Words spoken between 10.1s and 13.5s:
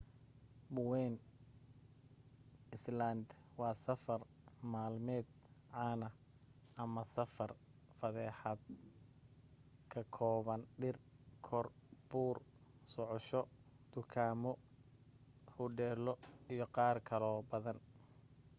kooban dhir kor buur socosho